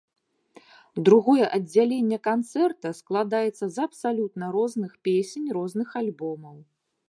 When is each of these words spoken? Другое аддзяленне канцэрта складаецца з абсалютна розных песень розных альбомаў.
Другое 1.09 1.45
аддзяленне 1.57 2.17
канцэрта 2.29 2.93
складаецца 3.01 3.65
з 3.77 3.87
абсалютна 3.87 4.45
розных 4.59 4.91
песень 5.09 5.47
розных 5.59 5.89
альбомаў. 6.05 6.57